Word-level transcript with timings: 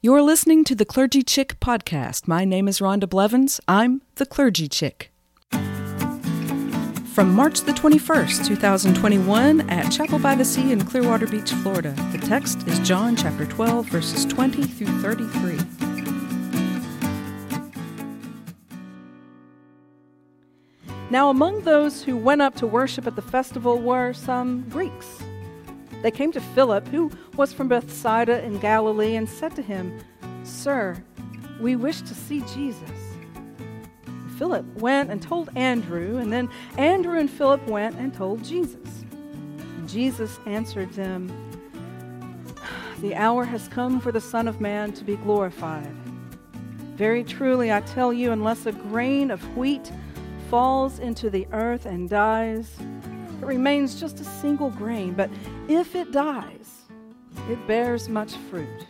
You're 0.00 0.22
listening 0.22 0.62
to 0.62 0.76
the 0.76 0.84
Clergy 0.84 1.24
Chick 1.24 1.58
podcast. 1.58 2.28
My 2.28 2.44
name 2.44 2.68
is 2.68 2.78
Rhonda 2.78 3.08
Blevins. 3.10 3.60
I'm 3.66 4.00
the 4.14 4.26
Clergy 4.26 4.68
Chick. 4.68 5.10
From 5.50 7.34
March 7.34 7.62
the 7.62 7.72
21st, 7.72 8.46
2021, 8.46 9.68
at 9.68 9.90
Chapel 9.90 10.20
by 10.20 10.36
the 10.36 10.44
Sea 10.44 10.70
in 10.70 10.84
Clearwater 10.84 11.26
Beach, 11.26 11.50
Florida. 11.50 11.96
The 12.12 12.18
text 12.18 12.64
is 12.68 12.78
John 12.86 13.16
chapter 13.16 13.44
12, 13.44 13.86
verses 13.86 14.24
20 14.24 14.62
through 14.62 15.02
33. 15.02 15.58
Now, 21.10 21.28
among 21.28 21.62
those 21.62 22.04
who 22.04 22.16
went 22.16 22.40
up 22.40 22.54
to 22.58 22.68
worship 22.68 23.08
at 23.08 23.16
the 23.16 23.22
festival 23.22 23.80
were 23.80 24.12
some 24.12 24.64
Greeks. 24.70 25.24
They 26.02 26.10
came 26.10 26.32
to 26.32 26.40
Philip, 26.40 26.86
who 26.88 27.10
was 27.36 27.52
from 27.52 27.68
Bethsaida 27.68 28.42
in 28.44 28.58
Galilee, 28.58 29.16
and 29.16 29.28
said 29.28 29.56
to 29.56 29.62
him, 29.62 29.98
Sir, 30.44 31.02
we 31.60 31.76
wish 31.76 32.02
to 32.02 32.14
see 32.14 32.42
Jesus. 32.54 32.90
Philip 34.38 34.64
went 34.76 35.10
and 35.10 35.20
told 35.20 35.50
Andrew, 35.56 36.18
and 36.18 36.32
then 36.32 36.48
Andrew 36.76 37.18
and 37.18 37.28
Philip 37.28 37.66
went 37.66 37.96
and 37.96 38.14
told 38.14 38.44
Jesus. 38.44 39.04
Jesus 39.86 40.38
answered 40.46 40.92
them, 40.92 41.28
The 43.00 43.16
hour 43.16 43.44
has 43.44 43.66
come 43.66 44.00
for 44.00 44.12
the 44.12 44.20
Son 44.20 44.46
of 44.46 44.60
Man 44.60 44.92
to 44.92 45.04
be 45.04 45.16
glorified. 45.16 45.92
Very 46.94 47.24
truly, 47.24 47.72
I 47.72 47.80
tell 47.80 48.12
you, 48.12 48.30
unless 48.30 48.66
a 48.66 48.72
grain 48.72 49.32
of 49.32 49.56
wheat 49.56 49.90
falls 50.50 50.98
into 50.98 51.30
the 51.30 51.46
earth 51.52 51.86
and 51.86 52.08
dies, 52.08 52.76
remains 53.48 53.98
just 53.98 54.20
a 54.20 54.24
single 54.24 54.70
grain, 54.70 55.14
but 55.14 55.30
if 55.68 55.96
it 55.96 56.12
dies, 56.12 56.82
it 57.48 57.66
bears 57.66 58.08
much 58.08 58.34
fruit. 58.50 58.86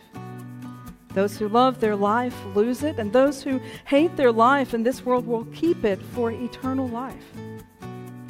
Those 1.13 1.37
who 1.37 1.47
love 1.47 1.79
their 1.79 1.95
life 1.95 2.35
lose 2.53 2.83
it, 2.83 2.99
and 2.99 3.11
those 3.11 3.41
who 3.41 3.59
hate 3.85 4.15
their 4.15 4.31
life 4.31 4.73
in 4.73 4.83
this 4.83 5.03
world 5.05 5.25
will 5.25 5.45
keep 5.45 5.83
it 5.83 5.99
for 6.13 6.29
eternal 6.29 6.87
life. 6.89 7.25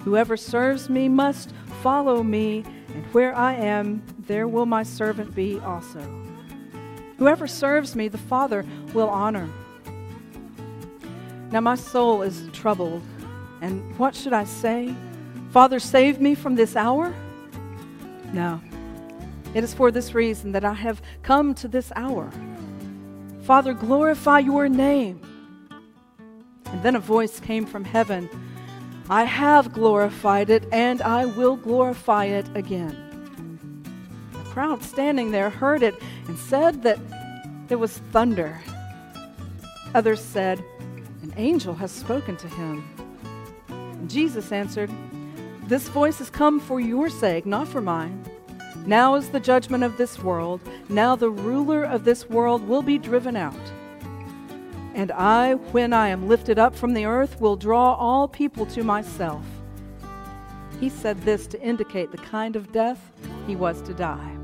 Whoever 0.06 0.38
serves 0.38 0.88
me 0.88 1.10
must 1.10 1.52
follow 1.82 2.24
me, 2.24 2.64
and 2.94 3.06
where 3.08 3.36
I 3.36 3.54
am, 3.56 4.02
there 4.20 4.48
will 4.48 4.66
my 4.66 4.84
servant 4.84 5.36
be 5.36 5.60
also. 5.60 6.00
Whoever 7.18 7.48
serves 7.48 7.96
me, 7.96 8.08
the 8.08 8.18
Father 8.18 8.66
will 8.94 9.10
honor. 9.10 9.50
Now 11.52 11.60
my 11.60 11.76
soul 11.76 12.22
is 12.22 12.48
troubled, 12.54 13.02
and 13.62 13.98
what 13.98 14.16
should 14.16 14.34
I 14.34 14.46
say? 14.46 14.96
Father, 15.52 15.80
save 15.80 16.22
me 16.22 16.36
from 16.36 16.56
this 16.56 16.76
hour? 16.76 17.14
No. 18.34 18.62
It 19.54 19.64
is 19.64 19.74
for 19.74 19.92
this 19.92 20.14
reason 20.14 20.52
that 20.52 20.64
I 20.64 20.74
have 20.74 21.02
come 21.24 21.56
to 21.56 21.68
this 21.68 21.92
hour. 21.96 22.32
Father, 23.42 23.74
glorify 23.74 24.40
your 24.40 24.70
name. 24.70 25.22
And 26.66 26.84
then 26.84 26.96
a 26.96 27.00
voice 27.00 27.40
came 27.40 27.66
from 27.66 27.84
heaven 27.84 28.30
I 29.12 29.24
have 29.24 29.74
glorified 29.74 30.52
it, 30.52 30.66
and 30.72 31.02
I 31.02 31.26
will 31.26 31.56
glorify 31.56 32.26
it 32.26 32.46
again. 32.56 33.84
The 34.32 34.50
crowd 34.52 34.84
standing 34.84 35.32
there 35.32 35.50
heard 35.50 35.82
it 35.82 35.96
and 36.28 36.38
said 36.38 36.84
that 36.84 37.00
there 37.68 37.80
was 37.80 37.98
thunder. 38.12 38.62
Others 39.96 40.24
said, 40.24 40.64
An 41.24 41.34
angel 41.38 41.74
has 41.74 41.92
spoken 41.92 42.38
to 42.38 42.48
him. 42.50 42.88
And 43.70 44.08
Jesus 44.08 44.52
answered, 44.52 44.92
this 45.70 45.88
voice 45.88 46.18
has 46.18 46.32
come 46.32 46.60
for 46.60 46.80
your 46.80 47.10
sake, 47.10 47.46
not 47.46 47.68
for 47.68 47.80
mine. 47.80 48.26
Now 48.88 49.14
is 49.14 49.30
the 49.30 49.40
judgment 49.40 49.84
of 49.84 49.98
this 49.98 50.18
world. 50.18 50.62
Now 50.90 51.16
the 51.16 51.30
ruler 51.30 51.84
of 51.84 52.04
this 52.04 52.28
world 52.28 52.68
will 52.68 52.82
be 52.82 52.98
driven 52.98 53.36
out. 53.36 53.54
And 54.96 55.12
I, 55.12 55.54
when 55.54 55.94
I 55.94 56.08
am 56.08 56.28
lifted 56.28 56.58
up 56.58 56.76
from 56.76 56.96
the 56.96 57.06
earth, 57.06 57.40
will 57.40 57.56
draw 57.56 57.94
all 57.94 58.28
people 58.28 58.66
to 58.66 58.84
myself. 58.84 59.46
He 60.80 60.90
said 60.90 61.22
this 61.22 61.46
to 61.48 61.62
indicate 61.62 62.12
the 62.12 62.18
kind 62.18 62.56
of 62.56 62.72
death 62.72 63.12
he 63.46 63.56
was 63.56 63.80
to 63.84 63.94
die. 63.94 64.36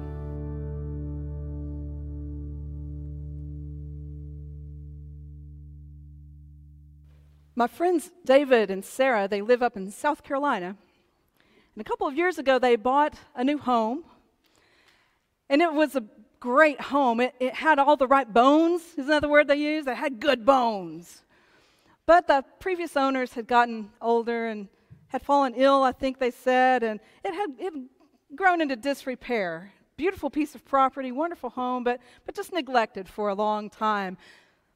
My 7.55 7.65
friends 7.65 8.11
David 8.25 8.69
and 8.69 8.85
Sarah, 8.85 9.27
they 9.27 9.41
live 9.41 9.63
up 9.63 9.75
in 9.75 9.89
South 9.89 10.23
Carolina. 10.23 10.77
And 11.75 11.81
a 11.81 11.83
couple 11.83 12.07
of 12.07 12.15
years 12.15 12.37
ago, 12.37 12.57
they 12.57 12.77
bought 12.77 13.15
a 13.35 13.43
new 13.43 13.57
home. 13.57 14.05
And 15.49 15.61
it 15.61 15.73
was 15.73 15.95
a 15.95 16.03
great 16.39 16.79
home. 16.79 17.19
It, 17.19 17.35
it 17.39 17.53
had 17.53 17.79
all 17.79 17.97
the 17.97 18.07
right 18.07 18.31
bones, 18.31 18.81
is 18.97 19.07
another 19.07 19.27
word 19.27 19.47
they 19.47 19.57
use. 19.57 19.85
It 19.85 19.97
had 19.97 20.19
good 20.19 20.45
bones. 20.45 21.23
But 22.05 22.27
the 22.27 22.45
previous 22.59 22.95
owners 22.95 23.33
had 23.33 23.47
gotten 23.47 23.91
older 24.01 24.47
and 24.47 24.69
had 25.07 25.21
fallen 25.21 25.53
ill, 25.55 25.83
I 25.83 25.91
think 25.91 26.19
they 26.19 26.31
said, 26.31 26.83
and 26.83 26.99
it 27.23 27.33
had, 27.33 27.49
it 27.59 27.73
had 27.73 27.85
grown 28.35 28.61
into 28.61 28.75
disrepair. 28.75 29.71
Beautiful 29.97 30.29
piece 30.29 30.55
of 30.55 30.65
property, 30.65 31.11
wonderful 31.11 31.49
home, 31.49 31.83
but, 31.83 31.99
but 32.25 32.35
just 32.35 32.51
neglected 32.53 33.07
for 33.07 33.29
a 33.29 33.35
long 33.35 33.69
time. 33.69 34.17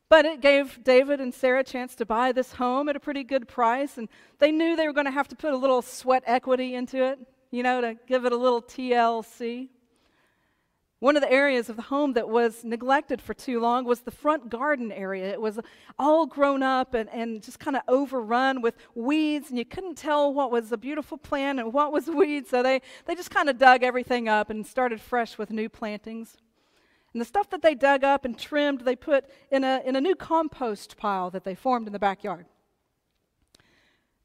But 0.09 0.25
it 0.25 0.41
gave 0.41 0.83
David 0.83 1.21
and 1.21 1.31
Sarah 1.31 1.59
a 1.59 1.63
chance 1.63 1.93
to 1.95 2.05
buy 2.05 2.31
this 2.31 2.53
home 2.53 2.89
at 2.89 2.95
a 2.95 2.99
pretty 2.99 3.23
good 3.23 3.47
price, 3.47 3.97
and 3.97 4.09
they 4.39 4.51
knew 4.51 4.75
they 4.75 4.87
were 4.87 4.93
going 4.93 5.05
to 5.05 5.11
have 5.11 5.27
to 5.27 5.35
put 5.35 5.53
a 5.53 5.57
little 5.57 5.83
sweat 5.83 6.23
equity 6.25 6.73
into 6.73 7.03
it, 7.03 7.19
you 7.51 7.61
know, 7.61 7.79
to 7.79 7.95
give 8.07 8.25
it 8.25 8.31
a 8.31 8.35
little 8.35 8.61
TLC. 8.61 9.69
One 10.97 11.15
of 11.15 11.21
the 11.21 11.31
areas 11.31 11.69
of 11.69 11.75
the 11.75 11.83
home 11.83 12.13
that 12.13 12.27
was 12.27 12.63
neglected 12.65 13.21
for 13.21 13.33
too 13.33 13.61
long 13.61 13.85
was 13.85 14.01
the 14.01 14.11
front 14.11 14.49
garden 14.49 14.91
area. 14.91 15.31
It 15.31 15.39
was 15.39 15.59
all 15.97 16.25
grown 16.25 16.61
up 16.61 16.93
and, 16.93 17.07
and 17.11 17.41
just 17.41 17.59
kind 17.59 17.77
of 17.77 17.83
overrun 17.87 18.61
with 18.61 18.75
weeds, 18.95 19.49
and 19.49 19.59
you 19.59 19.63
couldn't 19.63 19.95
tell 19.95 20.33
what 20.33 20.51
was 20.51 20.71
a 20.71 20.77
beautiful 20.77 21.19
plant 21.19 21.59
and 21.59 21.71
what 21.71 21.93
was 21.93 22.07
weeds. 22.07 22.49
So 22.49 22.63
they, 22.63 22.81
they 23.05 23.13
just 23.13 23.31
kind 23.31 23.47
of 23.47 23.59
dug 23.59 23.83
everything 23.83 24.27
up 24.27 24.49
and 24.49 24.65
started 24.65 24.99
fresh 24.99 25.37
with 25.37 25.51
new 25.51 25.69
plantings. 25.69 26.35
And 27.13 27.21
the 27.21 27.25
stuff 27.25 27.49
that 27.49 27.61
they 27.61 27.75
dug 27.75 28.03
up 28.03 28.23
and 28.25 28.37
trimmed, 28.37 28.81
they 28.81 28.95
put 28.95 29.25
in 29.51 29.63
a, 29.63 29.81
in 29.85 29.95
a 29.95 30.01
new 30.01 30.15
compost 30.15 30.97
pile 30.97 31.29
that 31.31 31.43
they 31.43 31.55
formed 31.55 31.87
in 31.87 31.93
the 31.93 31.99
backyard. 31.99 32.45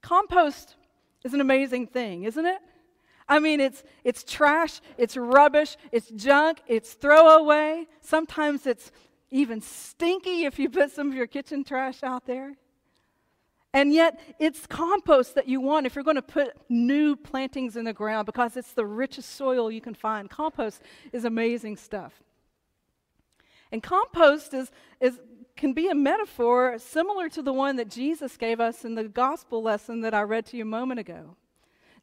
Compost 0.02 0.76
is 1.24 1.32
an 1.32 1.40
amazing 1.40 1.86
thing, 1.86 2.24
isn't 2.24 2.44
it? 2.44 2.58
I 3.26 3.38
mean, 3.38 3.58
it's, 3.58 3.82
it's 4.04 4.22
trash, 4.22 4.82
it's 4.98 5.16
rubbish, 5.16 5.78
it's 5.92 6.10
junk, 6.10 6.60
it's 6.66 6.92
throwaway. 6.92 7.86
Sometimes 8.02 8.66
it's 8.66 8.92
even 9.30 9.62
stinky 9.62 10.44
if 10.44 10.58
you 10.58 10.68
put 10.68 10.90
some 10.90 11.08
of 11.08 11.14
your 11.14 11.26
kitchen 11.26 11.64
trash 11.64 12.02
out 12.02 12.26
there. 12.26 12.54
And 13.72 13.92
yet, 13.92 14.20
it's 14.38 14.66
compost 14.66 15.34
that 15.34 15.48
you 15.48 15.60
want 15.60 15.86
if 15.86 15.96
you're 15.96 16.04
going 16.04 16.14
to 16.14 16.22
put 16.22 16.52
new 16.68 17.16
plantings 17.16 17.76
in 17.76 17.84
the 17.84 17.92
ground 17.92 18.26
because 18.26 18.56
it's 18.56 18.72
the 18.72 18.86
richest 18.86 19.34
soil 19.34 19.68
you 19.68 19.80
can 19.80 19.94
find. 19.94 20.30
Compost 20.30 20.80
is 21.12 21.24
amazing 21.24 21.76
stuff. 21.76 22.22
And 23.74 23.82
compost 23.82 24.54
is, 24.54 24.70
is, 25.00 25.18
can 25.56 25.72
be 25.72 25.88
a 25.88 25.96
metaphor 25.96 26.78
similar 26.78 27.28
to 27.30 27.42
the 27.42 27.52
one 27.52 27.74
that 27.74 27.90
Jesus 27.90 28.36
gave 28.36 28.60
us 28.60 28.84
in 28.84 28.94
the 28.94 29.02
gospel 29.02 29.64
lesson 29.64 30.02
that 30.02 30.14
I 30.14 30.22
read 30.22 30.46
to 30.46 30.56
you 30.56 30.62
a 30.62 30.64
moment 30.64 31.00
ago. 31.00 31.34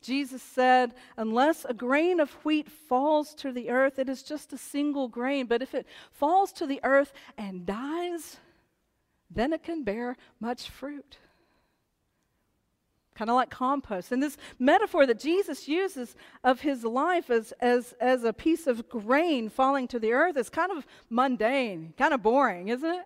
Jesus 0.02 0.44
said, 0.44 0.94
Unless 1.16 1.64
a 1.64 1.74
grain 1.74 2.20
of 2.20 2.34
wheat 2.44 2.70
falls 2.70 3.34
to 3.36 3.54
the 3.54 3.70
earth, 3.70 4.00
it 4.00 4.10
is 4.10 4.22
just 4.22 4.52
a 4.52 4.58
single 4.58 5.08
grain. 5.08 5.46
But 5.46 5.62
if 5.62 5.74
it 5.74 5.88
falls 6.12 6.52
to 6.54 6.66
the 6.66 6.82
earth 6.84 7.14
and 7.38 7.66
dies, 7.66 8.36
then 9.34 9.54
it 9.54 9.64
can 9.64 9.86
bear 9.86 10.18
much 10.42 10.70
fruit 10.70 11.20
kind 13.16 13.30
of 13.30 13.36
like 13.36 13.50
compost. 13.50 14.12
And 14.12 14.22
this 14.22 14.38
metaphor 14.60 15.06
that 15.06 15.20
Jesus 15.20 15.68
uses 15.68 16.16
of 16.44 16.62
his 16.62 16.84
life 16.84 17.30
as, 17.30 17.54
as, 17.60 17.94
as 18.00 18.24
a 18.24 18.34
piece 18.34 18.68
of 18.68 18.88
grain 18.90 19.50
falling 19.50 19.88
to 19.90 20.00
the 20.00 20.14
earth 20.14 20.38
is 20.38 20.50
kind 20.50 20.72
of 20.72 20.86
mundane, 21.10 21.94
kind 21.98 22.14
of 22.14 22.24
boring, 22.24 22.70
isn't 22.70 22.90
it? 22.90 23.06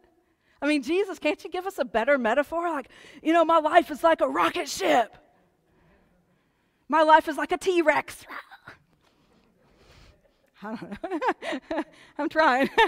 I 0.62 0.68
mean, 0.68 0.84
Jesus, 0.84 1.20
can't 1.20 1.44
you 1.44 1.50
give 1.50 1.68
us 1.68 1.80
a 1.80 1.86
better 1.86 2.18
metaphor? 2.18 2.70
Like, 2.70 2.90
you 3.22 3.34
know, 3.34 3.46
my 3.46 3.60
life 3.60 3.92
is 3.92 4.04
like 4.04 4.22
a 4.22 4.28
rocket 4.28 4.70
ship. 4.70 5.18
My 6.88 7.02
life 7.02 7.28
is 7.28 7.38
like 7.38 7.52
a 7.52 7.58
T 7.58 7.82
Rex. 7.82 8.26
I 10.64 10.76
don't 10.76 11.72
know. 11.72 11.84
I'm 12.18 12.30
trying. 12.30 12.70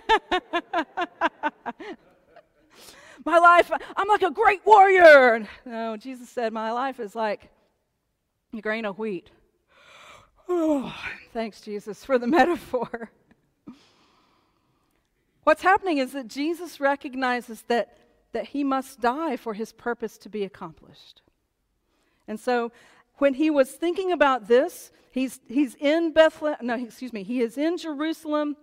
my 3.27 3.37
life, 3.39 3.69
I'm 3.95 4.07
like 4.07 4.23
a 4.23 4.31
great 4.31 4.65
warrior. 4.65 5.47
No, 5.65 5.97
Jesus 5.97 6.29
said, 6.29 6.53
my 6.53 6.71
life 6.71 6.99
is 6.99 7.13
like 7.13 7.49
a 8.53 8.61
grain 8.61 8.85
of 8.85 8.97
wheat. 8.97 9.29
Oh, 10.47 10.95
thanks, 11.33 11.59
Jesus, 11.59 12.05
for 12.05 12.17
the 12.17 12.27
metaphor. 12.39 13.11
What's 15.43 15.61
happening 15.61 15.97
is 15.97 16.13
that 16.13 16.29
Jesus 16.29 16.79
recognizes 16.79 17.63
that, 17.63 17.97
that 18.31 18.47
he 18.47 18.63
must 18.63 19.01
die 19.01 19.35
for 19.35 19.53
his 19.53 19.73
purpose 19.73 20.17
to 20.19 20.29
be 20.29 20.43
accomplished. 20.43 21.21
And 22.29 22.39
so 22.39 22.71
when 23.17 23.33
he 23.33 23.49
was 23.49 23.71
thinking 23.71 24.13
about 24.13 24.47
this, 24.47 24.91
he's, 25.11 25.41
he's 25.47 25.75
in 25.75 26.13
Bethlehem, 26.13 26.59
no, 26.61 26.75
excuse 26.75 27.11
me, 27.11 27.23
he 27.23 27.41
is 27.41 27.57
in 27.57 27.77
Jerusalem. 27.77 28.55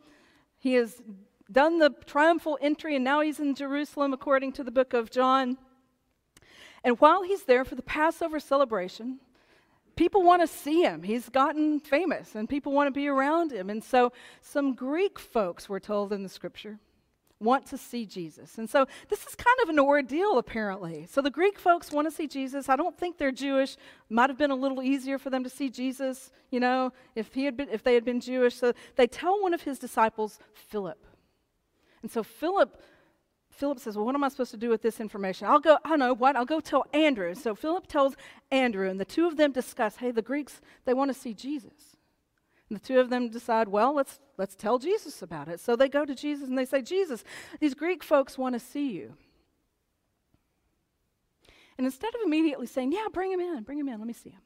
He 0.58 0.76
is 0.76 1.02
done 1.50 1.78
the 1.78 1.90
triumphal 2.06 2.58
entry, 2.60 2.96
and 2.96 3.04
now 3.04 3.20
he's 3.20 3.40
in 3.40 3.54
Jerusalem, 3.54 4.12
according 4.12 4.52
to 4.52 4.64
the 4.64 4.70
book 4.70 4.94
of 4.94 5.10
John. 5.10 5.58
And 6.82 6.98
while 7.00 7.22
he's 7.22 7.44
there 7.44 7.64
for 7.64 7.74
the 7.74 7.82
Passover 7.82 8.40
celebration, 8.40 9.20
people 9.96 10.22
want 10.22 10.42
to 10.42 10.46
see 10.46 10.82
him. 10.82 11.02
He's 11.02 11.28
gotten 11.28 11.80
famous, 11.80 12.34
and 12.34 12.48
people 12.48 12.72
want 12.72 12.88
to 12.88 12.92
be 12.92 13.08
around 13.08 13.52
him. 13.52 13.70
And 13.70 13.82
so, 13.82 14.12
some 14.42 14.74
Greek 14.74 15.18
folks, 15.18 15.68
we're 15.68 15.80
told 15.80 16.12
in 16.12 16.22
the 16.22 16.28
scripture, 16.28 16.78
want 17.40 17.66
to 17.66 17.78
see 17.78 18.06
Jesus. 18.06 18.58
And 18.58 18.68
so 18.68 18.86
this 19.08 19.26
is 19.26 19.34
kind 19.34 19.56
of 19.62 19.68
an 19.68 19.78
ordeal, 19.78 20.38
apparently. 20.38 21.06
So 21.10 21.20
the 21.20 21.30
Greek 21.30 21.58
folks 21.58 21.92
want 21.92 22.08
to 22.08 22.10
see 22.10 22.26
Jesus. 22.26 22.68
I 22.68 22.76
don't 22.76 22.96
think 22.96 23.18
they're 23.18 23.32
Jewish. 23.32 23.76
Might 24.08 24.30
have 24.30 24.38
been 24.38 24.50
a 24.50 24.56
little 24.56 24.82
easier 24.82 25.18
for 25.18 25.30
them 25.30 25.44
to 25.44 25.50
see 25.50 25.68
Jesus, 25.68 26.30
you 26.50 26.60
know, 26.60 26.92
if, 27.14 27.34
he 27.34 27.44
had 27.44 27.56
been, 27.56 27.68
if 27.68 27.82
they 27.82 27.94
had 27.94 28.04
been 28.04 28.20
Jewish. 28.20 28.56
So 28.56 28.72
they 28.96 29.06
tell 29.06 29.40
one 29.42 29.52
of 29.52 29.62
his 29.62 29.78
disciples, 29.78 30.38
Philip. 30.54 31.06
And 32.04 32.12
so 32.12 32.22
Philip. 32.22 32.80
Philip 33.48 33.78
says, 33.78 33.96
Well, 33.96 34.04
what 34.04 34.16
am 34.16 34.24
I 34.24 34.28
supposed 34.30 34.50
to 34.50 34.56
do 34.56 34.68
with 34.68 34.82
this 34.82 34.98
information? 34.98 35.46
I'll 35.46 35.60
go, 35.60 35.78
I 35.84 35.94
know 35.94 36.12
what, 36.12 36.34
I'll 36.34 36.44
go 36.44 36.58
tell 36.58 36.86
Andrew. 36.92 37.36
So 37.36 37.54
Philip 37.54 37.86
tells 37.86 38.16
Andrew, 38.50 38.90
and 38.90 38.98
the 38.98 39.04
two 39.04 39.28
of 39.28 39.36
them 39.36 39.52
discuss, 39.52 39.94
hey, 39.98 40.10
the 40.10 40.22
Greeks, 40.22 40.60
they 40.86 40.92
want 40.92 41.14
to 41.14 41.18
see 41.18 41.32
Jesus. 41.32 41.96
And 42.68 42.76
the 42.76 42.84
two 42.84 42.98
of 42.98 43.10
them 43.10 43.28
decide, 43.28 43.68
well, 43.68 43.94
let's, 43.94 44.18
let's 44.38 44.56
tell 44.56 44.80
Jesus 44.80 45.22
about 45.22 45.46
it. 45.46 45.60
So 45.60 45.76
they 45.76 45.88
go 45.88 46.04
to 46.04 46.16
Jesus 46.16 46.48
and 46.48 46.58
they 46.58 46.64
say, 46.64 46.82
Jesus, 46.82 47.22
these 47.60 47.74
Greek 47.74 48.02
folks 48.02 48.36
want 48.36 48.54
to 48.54 48.58
see 48.58 48.90
you. 48.90 49.14
And 51.78 51.86
instead 51.86 52.12
of 52.16 52.22
immediately 52.26 52.66
saying, 52.66 52.90
yeah, 52.90 53.06
bring 53.12 53.30
him 53.30 53.40
in, 53.40 53.62
bring 53.62 53.78
him 53.78 53.88
in, 53.88 53.98
let 54.00 54.08
me 54.08 54.14
see 54.14 54.30
him. 54.30 54.42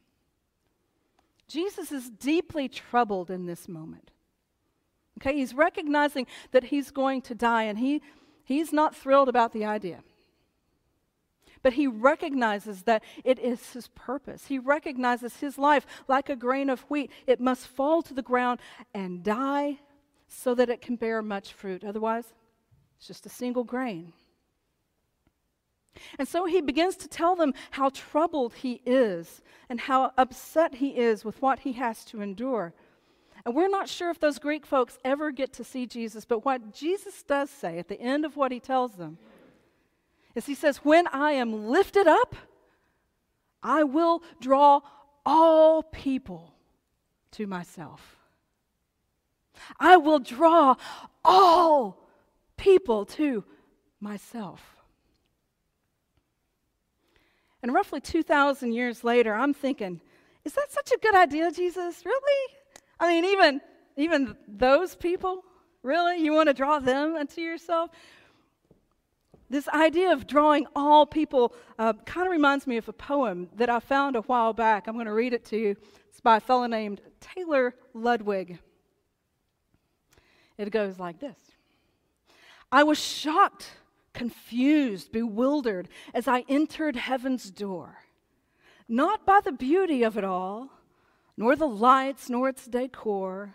Jesus 1.49 1.91
is 1.91 2.11
deeply 2.11 2.69
troubled 2.69 3.31
in 3.31 3.47
this 3.47 3.69
moment. 3.69 4.11
Okay, 5.19 5.35
he's 5.37 5.53
recognizing 5.53 6.27
that 6.53 6.65
he's 6.65 6.91
going 6.93 7.23
to 7.23 7.35
die, 7.35 7.65
and 7.65 7.79
he, 7.79 8.03
he's 8.45 8.73
not 8.73 8.95
thrilled 8.95 9.29
about 9.29 9.53
the 9.53 9.65
idea. 9.65 10.05
But 11.61 11.73
he 11.73 11.89
recognizes 11.89 12.83
that 12.83 13.03
it 13.25 13.41
is 13.41 13.73
his 13.73 13.89
purpose. 13.89 14.47
He 14.47 14.61
recognizes 14.61 15.39
his 15.39 15.59
life 15.59 15.87
like 16.07 16.29
a 16.29 16.37
grain 16.37 16.71
of 16.71 16.83
wheat. 16.83 17.11
It 17.27 17.41
must 17.41 17.67
fall 17.67 18.01
to 18.03 18.15
the 18.15 18.23
ground 18.23 18.61
and 18.95 19.25
die 19.25 19.81
so 20.29 20.55
that 20.55 20.71
it 20.71 20.81
can 20.81 20.95
bear 20.95 21.21
much 21.21 21.53
fruit. 21.53 21.83
Otherwise, 21.83 22.33
it's 22.97 23.09
just 23.09 23.27
a 23.27 23.31
single 23.31 23.65
grain. 23.65 24.13
And 26.17 26.29
so 26.29 26.45
he 26.45 26.61
begins 26.61 26.97
to 26.99 27.09
tell 27.09 27.35
them 27.35 27.55
how 27.73 27.89
troubled 27.89 28.55
he 28.55 28.81
is 28.87 29.43
and 29.69 29.81
how 29.81 30.13
upset 30.17 30.77
he 30.77 30.91
is 30.91 31.25
with 31.25 31.43
what 31.43 31.61
he 31.61 31.73
has 31.73 32.05
to 32.05 32.21
endure. 32.21 32.73
And 33.49 33.57
we're 33.57 33.69
not 33.69 33.89
sure 33.89 34.11
if 34.11 34.21
those 34.21 34.39
Greek 34.39 34.67
folks 34.67 34.99
ever 35.07 35.31
get 35.31 35.55
to 35.55 35.65
see 35.65 35.87
Jesus, 35.87 36.27
but 36.27 36.45
what 36.45 36.75
Jesus 36.75 37.23
does 37.23 37.49
say 37.49 37.79
at 37.79 37.89
the 37.89 37.99
end 37.99 38.27
of 38.27 38.37
what 38.37 38.53
he 38.53 38.61
tells 38.61 38.97
them 38.97 39.17
is 40.35 40.45
he 40.45 40.55
says, 40.55 40.85
When 40.85 41.07
I 41.07 41.31
am 41.31 41.71
lifted 41.71 42.07
up, 42.07 42.37
I 43.63 43.85
will 43.85 44.23
draw 44.39 44.81
all 45.25 45.83
people 45.83 46.53
to 47.31 47.47
myself. 47.47 48.19
I 49.81 49.97
will 49.97 50.19
draw 50.19 50.75
all 51.25 52.07
people 52.59 53.07
to 53.07 53.45
myself. 53.99 54.61
And 57.63 57.73
roughly 57.73 58.03
2,000 58.03 58.73
years 58.73 59.05
later, 59.05 59.33
I'm 59.33 59.55
thinking, 59.55 60.03
is 60.45 60.53
that 60.53 60.71
such 60.71 60.93
a 60.93 60.99
good 60.99 61.15
idea, 61.15 61.51
Jesus? 61.51 62.05
Really? 62.05 62.58
I 63.01 63.09
mean, 63.09 63.25
even, 63.25 63.61
even 63.97 64.37
those 64.47 64.95
people? 64.95 65.45
Really? 65.83 66.23
You 66.23 66.33
want 66.33 66.49
to 66.49 66.55
draw 66.55 66.79
them 66.79 67.17
unto 67.17 67.41
yourself? 67.41 67.91
This 69.51 69.69
idea 69.69 70.13
of 70.13 70.27
drawing 70.27 70.67
all 70.77 71.07
people 71.07 71.55
uh, 71.79 71.95
kind 72.05 72.27
of 72.27 72.33
reminds 72.33 72.67
me 72.67 72.77
of 72.77 72.89
a 72.89 72.93
poem 72.93 73.49
that 73.57 73.71
I 73.71 73.81
found 73.81 74.17
a 74.17 74.21
while 74.23 74.53
back. 74.53 74.87
I'm 74.87 74.95
going 74.95 75.07
to 75.07 75.13
read 75.13 75.33
it 75.33 75.45
to 75.47 75.57
you. 75.57 75.77
It's 76.11 76.21
by 76.21 76.37
a 76.37 76.41
fellow 76.41 76.67
named 76.67 77.01
Taylor 77.21 77.75
Ludwig. 77.95 78.59
It 80.59 80.71
goes 80.71 80.99
like 80.99 81.21
this 81.21 81.39
I 82.71 82.83
was 82.83 82.99
shocked, 82.99 83.71
confused, 84.13 85.13
bewildered 85.13 85.89
as 86.13 86.29
I 86.29 86.45
entered 86.49 86.97
heaven's 86.97 87.51
door, 87.51 87.99
not 88.89 89.25
by 89.25 89.41
the 89.43 89.53
beauty 89.53 90.03
of 90.03 90.19
it 90.19 90.25
all, 90.25 90.71
nor 91.39 91.55
the 91.55 91.69
lights, 91.69 92.29
nor 92.29 92.49
its 92.49 92.67
decor, 92.67 93.55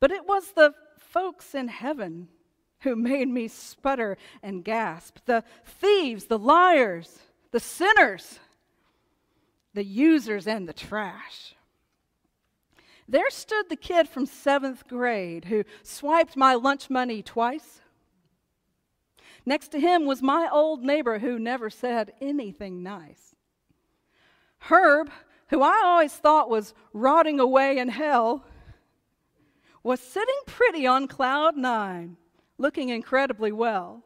but 0.00 0.10
it 0.10 0.28
was 0.28 0.52
the 0.52 0.74
folks 0.98 1.54
in 1.54 1.66
heaven 1.66 2.28
who 2.80 2.94
made 2.94 3.26
me 3.26 3.48
sputter 3.48 4.18
and 4.42 4.62
gasp, 4.62 5.16
the 5.24 5.42
thieves, 5.64 6.26
the 6.26 6.38
liars, 6.38 7.20
the 7.52 7.58
sinners, 7.58 8.38
the 9.72 9.82
users, 9.82 10.46
and 10.46 10.68
the 10.68 10.74
trash. 10.74 11.54
There 13.08 13.30
stood 13.30 13.70
the 13.70 13.76
kid 13.76 14.06
from 14.06 14.26
seventh 14.26 14.86
grade 14.86 15.46
who 15.46 15.64
swiped 15.82 16.36
my 16.36 16.54
lunch 16.54 16.90
money 16.90 17.22
twice. 17.22 17.80
Next 19.46 19.68
to 19.68 19.80
him 19.80 20.04
was 20.04 20.20
my 20.20 20.50
old 20.52 20.82
neighbor 20.82 21.18
who 21.18 21.38
never 21.38 21.70
said 21.70 22.12
anything 22.20 22.82
nice. 22.82 23.34
Herb, 24.58 25.10
who 25.48 25.62
I 25.62 25.82
always 25.84 26.12
thought 26.12 26.50
was 26.50 26.74
rotting 26.92 27.40
away 27.40 27.78
in 27.78 27.88
hell, 27.88 28.44
was 29.82 30.00
sitting 30.00 30.40
pretty 30.46 30.86
on 30.86 31.08
cloud 31.08 31.56
nine 31.56 32.16
looking 32.58 32.88
incredibly 32.88 33.52
well. 33.52 34.02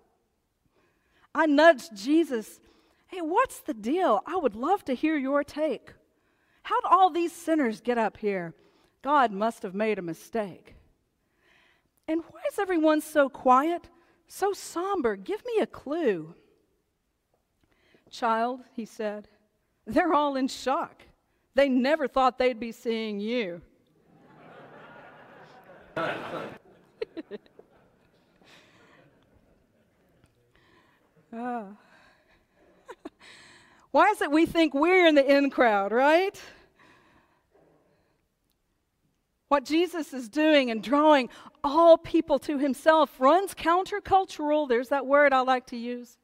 I 1.34 1.46
nudged 1.46 1.94
Jesus, 1.94 2.60
Hey, 3.08 3.22
what's 3.22 3.60
the 3.60 3.74
deal? 3.74 4.22
I 4.26 4.36
would 4.36 4.54
love 4.54 4.84
to 4.84 4.94
hear 4.94 5.16
your 5.16 5.42
take. 5.42 5.94
How'd 6.62 6.84
all 6.84 7.08
these 7.08 7.32
sinners 7.32 7.80
get 7.80 7.96
up 7.96 8.18
here? 8.18 8.54
God 9.00 9.32
must 9.32 9.62
have 9.62 9.74
made 9.74 9.98
a 9.98 10.02
mistake. 10.02 10.74
And 12.06 12.22
why 12.28 12.40
is 12.52 12.58
everyone 12.58 13.00
so 13.00 13.30
quiet, 13.30 13.88
so 14.26 14.52
somber? 14.52 15.16
Give 15.16 15.42
me 15.46 15.62
a 15.62 15.66
clue. 15.66 16.34
Child, 18.10 18.60
he 18.74 18.84
said, 18.84 19.28
they're 19.86 20.12
all 20.12 20.36
in 20.36 20.48
shock. 20.48 21.02
They 21.58 21.68
never 21.68 22.06
thought 22.06 22.38
they'd 22.38 22.60
be 22.60 22.70
seeing 22.70 23.18
you. 23.18 23.60
Oh. 31.32 31.76
Why 33.90 34.06
is 34.10 34.22
it 34.22 34.30
we 34.30 34.46
think 34.46 34.72
we're 34.72 35.04
in 35.08 35.16
the 35.16 35.36
in 35.36 35.50
crowd, 35.50 35.90
right? 35.90 36.40
What 39.48 39.64
Jesus 39.64 40.14
is 40.14 40.28
doing 40.28 40.70
and 40.70 40.80
drawing 40.80 41.28
all 41.64 41.98
people 41.98 42.38
to 42.38 42.58
himself 42.58 43.18
runs 43.18 43.52
countercultural. 43.52 44.68
There's 44.68 44.90
that 44.90 45.06
word 45.06 45.32
I 45.32 45.40
like 45.40 45.66
to 45.66 45.76
use. 45.76 46.18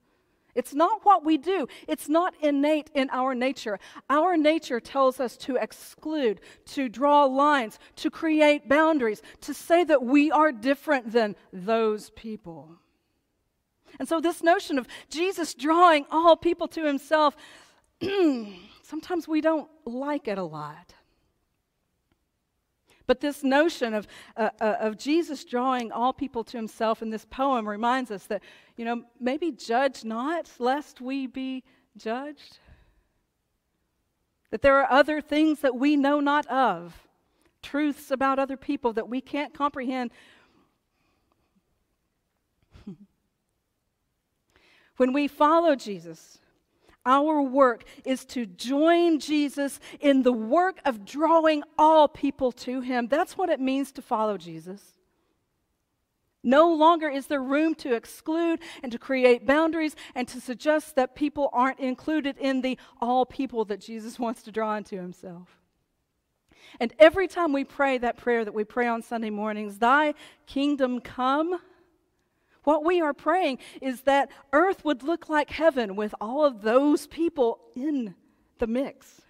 It's 0.54 0.75
not 0.75 1.04
what 1.04 1.25
we 1.25 1.37
do, 1.37 1.66
it's 1.88 2.08
not 2.08 2.34
innate 2.40 2.90
in 2.94 3.11
our 3.11 3.34
nature. 3.34 3.78
Our 4.08 4.37
nature 4.37 4.80
tells 4.80 5.20
us 5.20 5.37
to 5.38 5.56
exclude, 5.56 6.40
to 6.66 6.88
draw 6.88 7.25
lines, 7.25 7.78
to 7.96 8.11
create 8.11 8.68
boundaries, 8.68 9.23
to 9.42 9.54
say 9.54 9.84
that 9.84 10.02
we 10.02 10.30
are 10.30 10.52
different 10.52 11.12
than 11.12 11.37
those 11.52 12.11
people. 12.11 12.78
And 13.99 14.08
so, 14.08 14.20
this 14.20 14.42
notion 14.42 14.78
of 14.78 14.88
Jesus 15.08 15.54
drawing 15.54 16.06
all 16.11 16.37
people 16.37 16.68
to 16.68 16.84
himself, 16.84 17.37
sometimes 18.82 19.28
we 19.28 19.40
don't 19.40 19.68
like 19.84 20.28
it 20.28 20.38
a 20.38 20.42
lot. 20.42 20.94
But 23.06 23.20
this 23.20 23.44
notion 23.44 23.92
of, 23.94 24.06
uh, 24.37 24.50
uh, 24.61 24.76
of 24.80 24.96
Jesus 24.96 25.44
drawing 25.44 25.92
all 25.92 26.12
people 26.12 26.42
to 26.44 26.56
himself 26.56 27.02
in 27.02 27.11
this 27.11 27.26
poem 27.26 27.68
reminds 27.68 28.11
us 28.11 28.25
that, 28.26 28.42
you 28.76 28.84
know, 28.84 29.04
maybe 29.20 29.50
judge 29.50 30.04
not 30.04 30.50
lest 30.58 31.00
we 31.00 31.26
be 31.26 31.64
judged. 31.96 32.58
That 34.50 34.62
there 34.62 34.78
are 34.80 34.90
other 34.90 35.20
things 35.20 35.61
that 35.61 35.75
we 35.75 35.96
know 35.96 36.20
not 36.20 36.46
of, 36.46 37.08
truths 37.62 38.11
about 38.11 38.38
other 38.38 38.56
people 38.56 38.92
that 38.94 39.08
we 39.08 39.20
can't 39.20 39.52
comprehend 39.52 40.11
When 44.96 45.12
we 45.12 45.26
follow 45.28 45.75
Jesus, 45.75 46.38
our 47.06 47.42
work 47.42 47.84
is 48.04 48.25
to 48.26 48.46
join 48.46 49.18
Jesus 49.18 49.80
in 50.00 50.23
the 50.23 50.32
work 50.32 50.80
of 50.84 51.04
drawing 51.04 51.62
all 51.78 52.08
people 52.08 52.52
to 52.52 52.80
him. 52.80 53.08
That's 53.08 53.37
what 53.37 53.50
it 53.50 53.61
means 53.61 53.92
to 53.92 54.02
follow 54.02 54.37
Jesus. 54.38 54.80
No 56.44 56.70
longer 56.73 57.08
is 57.08 57.26
there 57.26 57.42
room 57.42 57.75
to 57.76 57.94
exclude 57.94 58.61
and 58.82 58.92
to 58.92 58.99
create 58.99 59.46
boundaries 59.46 59.96
and 60.14 60.28
to 60.28 60.40
suggest 60.40 60.94
that 60.94 61.14
people 61.14 61.49
aren't 61.52 61.80
included 61.80 62.37
in 62.38 62.61
the 62.61 62.78
all 63.00 63.25
people 63.25 63.64
that 63.64 63.80
Jesus 63.80 64.18
wants 64.18 64.42
to 64.42 64.52
draw 64.52 64.76
into 64.76 64.96
himself. 64.96 65.58
And 66.80 66.92
every 66.99 67.28
time 67.28 67.52
we 67.52 67.64
pray 67.64 67.99
that 67.99 68.16
prayer 68.16 68.44
that 68.44 68.54
we 68.54 68.64
pray 68.64 68.87
on 68.87 69.02
Sunday 69.02 69.30
mornings, 69.30 69.78
Thy 69.78 70.14
kingdom 70.46 71.00
come, 71.00 71.61
What 72.64 72.85
we 72.85 73.00
are 73.00 73.12
praying 73.12 73.59
is 73.80 74.02
that 74.02 74.30
earth 74.52 74.85
would 74.85 75.02
look 75.02 75.28
like 75.28 75.50
heaven 75.50 75.97
with 75.97 76.14
all 76.21 76.44
of 76.44 76.62
those 76.62 77.06
people 77.06 77.61
in 77.76 78.14
the 78.59 78.66
mix. 78.66 79.21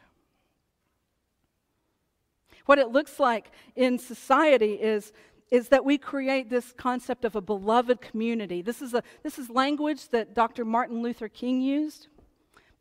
What 2.66 2.78
it 2.78 2.88
looks 2.88 3.20
like 3.20 3.50
in 3.76 3.98
society 3.98 4.74
is, 4.74 5.12
is 5.50 5.68
that 5.68 5.84
we 5.84 5.98
create 5.98 6.48
this 6.48 6.72
concept 6.72 7.24
of 7.24 7.36
a 7.36 7.40
beloved 7.40 8.00
community. 8.00 8.62
This 8.62 8.80
is, 8.80 8.94
a, 8.94 9.02
this 9.22 9.38
is 9.38 9.50
language 9.50 10.08
that 10.10 10.34
Dr. 10.34 10.64
Martin 10.64 11.02
Luther 11.02 11.28
King 11.28 11.60
used. 11.60 12.06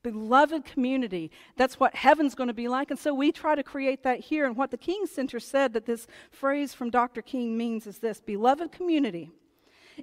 Beloved 0.03 0.65
community. 0.65 1.31
That's 1.57 1.79
what 1.79 1.95
heaven's 1.95 2.35
going 2.35 2.47
to 2.47 2.53
be 2.53 2.67
like. 2.67 2.91
And 2.91 2.99
so 2.99 3.13
we 3.13 3.31
try 3.31 3.55
to 3.55 3.63
create 3.63 4.03
that 4.03 4.19
here. 4.19 4.45
And 4.45 4.55
what 4.55 4.69
the 4.69 4.77
King 4.77 5.05
Center 5.05 5.39
said 5.39 5.73
that 5.73 5.85
this 5.85 6.07
phrase 6.29 6.73
from 6.73 6.89
Dr. 6.89 7.21
King 7.21 7.57
means 7.57 7.87
is 7.87 7.99
this 7.99 8.21
Beloved 8.21 8.71
community 8.71 9.31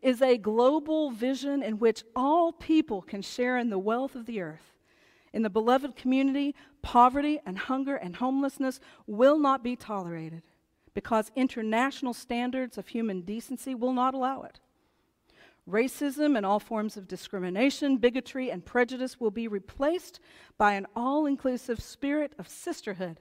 is 0.02 0.22
a 0.22 0.36
global 0.36 1.10
vision 1.10 1.62
in 1.62 1.78
which 1.78 2.04
all 2.14 2.52
people 2.52 3.02
can 3.02 3.22
share 3.22 3.58
in 3.58 3.70
the 3.70 3.78
wealth 3.78 4.14
of 4.14 4.26
the 4.26 4.40
earth. 4.40 4.72
In 5.32 5.42
the 5.42 5.50
beloved 5.50 5.96
community, 5.96 6.54
poverty 6.82 7.40
and 7.46 7.58
hunger 7.58 7.96
and 7.96 8.16
homelessness 8.16 8.80
will 9.06 9.38
not 9.38 9.62
be 9.62 9.76
tolerated 9.76 10.42
because 10.94 11.30
international 11.36 12.14
standards 12.14 12.76
of 12.76 12.88
human 12.88 13.20
decency 13.22 13.74
will 13.74 13.92
not 13.92 14.14
allow 14.14 14.42
it. 14.42 14.58
Racism 15.68 16.36
and 16.36 16.44
all 16.44 16.58
forms 16.58 16.96
of 16.96 17.06
discrimination, 17.06 17.98
bigotry, 17.98 18.50
and 18.50 18.64
prejudice 18.64 19.20
will 19.20 19.30
be 19.30 19.46
replaced 19.46 20.18
by 20.58 20.72
an 20.72 20.86
all 20.96 21.26
inclusive 21.26 21.80
spirit 21.80 22.32
of 22.38 22.48
sisterhood 22.48 23.20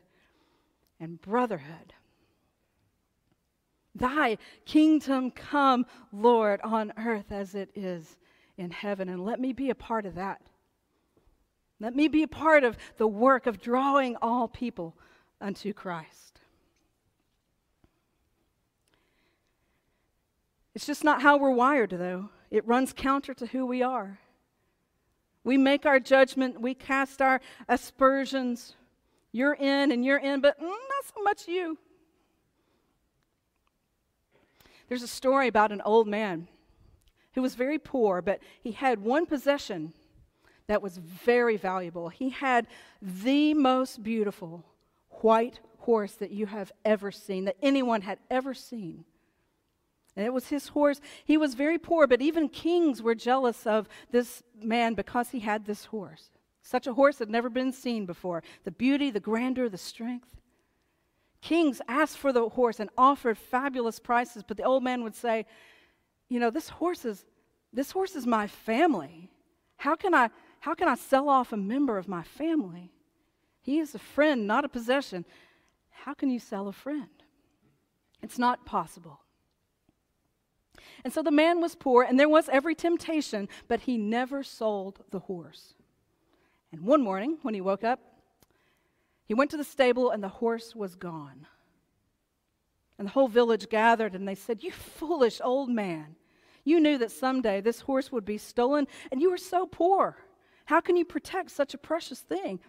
and 0.99 1.21
brotherhood. 1.21 1.93
Thy 3.99 4.37
kingdom 4.65 5.29
come, 5.29 5.85
Lord, 6.11 6.59
on 6.61 6.91
earth 6.97 7.31
as 7.31 7.53
it 7.53 7.69
is 7.75 8.17
in 8.57 8.71
heaven. 8.71 9.09
And 9.09 9.23
let 9.23 9.39
me 9.39 9.53
be 9.53 9.69
a 9.69 9.75
part 9.75 10.05
of 10.05 10.15
that. 10.15 10.41
Let 11.79 11.95
me 11.95 12.07
be 12.07 12.23
a 12.23 12.27
part 12.27 12.63
of 12.63 12.77
the 12.97 13.07
work 13.07 13.45
of 13.45 13.61
drawing 13.61 14.17
all 14.21 14.47
people 14.47 14.95
unto 15.39 15.73
Christ. 15.73 16.41
It's 20.75 20.85
just 20.85 21.03
not 21.03 21.21
how 21.21 21.37
we're 21.37 21.51
wired, 21.51 21.91
though. 21.91 22.29
It 22.51 22.67
runs 22.67 22.93
counter 22.93 23.33
to 23.33 23.45
who 23.47 23.65
we 23.65 23.81
are. 23.81 24.19
We 25.43 25.57
make 25.57 25.85
our 25.85 25.99
judgment, 25.99 26.61
we 26.61 26.73
cast 26.73 27.21
our 27.21 27.41
aspersions. 27.67 28.75
You're 29.31 29.53
in 29.53 29.91
and 29.91 30.03
you're 30.03 30.17
in, 30.17 30.41
but 30.41 30.59
mm, 30.59 30.67
not 30.67 31.05
so 31.15 31.23
much 31.23 31.47
you. 31.47 31.77
There's 34.89 35.03
a 35.03 35.07
story 35.07 35.47
about 35.47 35.71
an 35.71 35.81
old 35.85 36.07
man 36.07 36.47
who 37.33 37.41
was 37.41 37.55
very 37.55 37.77
poor, 37.77 38.21
but 38.21 38.39
he 38.59 38.71
had 38.71 38.99
one 38.99 39.27
possession 39.27 39.93
that 40.67 40.81
was 40.81 40.97
very 40.97 41.57
valuable. 41.57 42.09
He 42.09 42.29
had 42.31 42.67
the 43.01 43.53
most 43.53 44.03
beautiful 44.03 44.65
white 45.21 45.59
horse 45.79 46.13
that 46.13 46.31
you 46.31 46.47
have 46.47 46.71
ever 46.83 47.11
seen, 47.11 47.45
that 47.45 47.57
anyone 47.61 48.01
had 48.01 48.19
ever 48.29 48.53
seen. 48.53 49.05
And 50.15 50.25
it 50.25 50.33
was 50.33 50.47
his 50.47 50.69
horse. 50.69 50.99
He 51.23 51.37
was 51.37 51.53
very 51.53 51.77
poor, 51.77 52.07
but 52.07 52.21
even 52.21 52.49
kings 52.49 53.01
were 53.01 53.15
jealous 53.15 53.65
of 53.67 53.87
this 54.11 54.43
man 54.61 54.95
because 54.95 55.29
he 55.29 55.39
had 55.39 55.65
this 55.65 55.85
horse. 55.85 56.31
Such 56.61 56.87
a 56.87 56.93
horse 56.93 57.19
had 57.19 57.29
never 57.29 57.49
been 57.49 57.71
seen 57.71 58.05
before. 58.05 58.43
The 58.63 58.71
beauty, 58.71 59.11
the 59.11 59.19
grandeur, 59.19 59.69
the 59.69 59.77
strength. 59.77 60.35
Kings 61.41 61.81
asked 61.87 62.17
for 62.17 62.33
the 62.33 62.49
horse 62.49 62.79
and 62.79 62.89
offered 62.97 63.37
fabulous 63.37 63.99
prices, 63.99 64.43
but 64.45 64.57
the 64.57 64.63
old 64.63 64.83
man 64.83 65.03
would 65.03 65.15
say, 65.15 65.45
You 66.27 66.39
know, 66.39 66.49
this 66.49 66.69
horse 66.69 67.05
is, 67.05 67.25
this 67.71 67.91
horse 67.91 68.15
is 68.15 68.27
my 68.27 68.47
family. 68.47 69.31
How 69.77 69.95
can, 69.95 70.13
I, 70.13 70.29
how 70.59 70.73
can 70.73 70.89
I 70.89 70.95
sell 70.95 71.29
off 71.29 71.53
a 71.53 71.57
member 71.57 71.97
of 71.97 72.07
my 72.07 72.23
family? 72.23 72.91
He 73.61 73.79
is 73.79 73.95
a 73.95 73.99
friend, 73.99 74.45
not 74.45 74.65
a 74.65 74.69
possession. 74.69 75.25
How 75.89 76.13
can 76.13 76.29
you 76.29 76.39
sell 76.39 76.67
a 76.67 76.73
friend? 76.73 77.07
It's 78.21 78.39
not 78.39 78.65
possible. 78.65 79.21
And 81.03 81.13
so 81.13 81.21
the 81.21 81.31
man 81.31 81.61
was 81.61 81.75
poor, 81.75 82.03
and 82.03 82.19
there 82.19 82.29
was 82.29 82.49
every 82.49 82.75
temptation, 82.75 83.47
but 83.67 83.81
he 83.81 83.97
never 83.97 84.43
sold 84.43 84.99
the 85.11 85.19
horse. 85.19 85.75
And 86.71 86.81
one 86.81 87.01
morning, 87.01 87.37
when 87.41 87.53
he 87.53 87.61
woke 87.61 87.83
up, 87.83 87.99
he 89.29 89.35
went 89.35 89.51
to 89.51 89.57
the 89.57 89.63
stable, 89.63 90.09
and 90.09 90.23
the 90.23 90.27
horse 90.27 90.75
was 90.75 90.95
gone. 90.95 91.45
And 92.97 93.07
the 93.07 93.11
whole 93.11 93.27
village 93.27 93.69
gathered, 93.69 94.15
and 94.15 94.27
they 94.27 94.33
said, 94.33 94.63
You 94.63 94.71
foolish 94.71 95.39
old 95.43 95.69
man. 95.69 96.15
You 96.63 96.79
knew 96.79 96.97
that 96.97 97.11
someday 97.11 97.61
this 97.61 97.81
horse 97.81 98.11
would 98.11 98.25
be 98.25 98.39
stolen, 98.39 98.87
and 99.11 99.21
you 99.21 99.29
were 99.29 99.37
so 99.37 99.67
poor. 99.67 100.17
How 100.65 100.81
can 100.81 100.97
you 100.97 101.05
protect 101.05 101.51
such 101.51 101.75
a 101.75 101.77
precious 101.77 102.21
thing? 102.21 102.59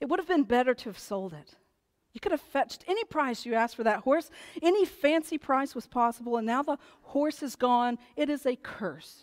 It 0.00 0.08
would 0.08 0.18
have 0.18 0.26
been 0.26 0.42
better 0.42 0.74
to 0.74 0.88
have 0.88 0.98
sold 0.98 1.34
it. 1.34 1.54
You 2.12 2.20
could 2.20 2.32
have 2.32 2.40
fetched 2.40 2.82
any 2.88 3.04
price 3.04 3.46
you 3.46 3.54
asked 3.54 3.76
for 3.76 3.84
that 3.84 4.00
horse. 4.00 4.28
Any 4.60 4.84
fancy 4.84 5.38
price 5.38 5.72
was 5.72 5.86
possible, 5.86 6.36
and 6.36 6.46
now 6.48 6.64
the 6.64 6.78
horse 7.02 7.44
is 7.44 7.54
gone. 7.54 7.96
It 8.16 8.28
is 8.28 8.44
a 8.44 8.56
curse, 8.56 9.22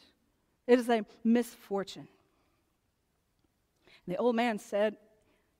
it 0.65 0.79
is 0.79 0.87
a 0.87 1.05
misfortune. 1.25 2.07
And 4.05 4.15
the 4.15 4.17
old 4.17 4.37
man 4.37 4.57
said, 4.59 4.95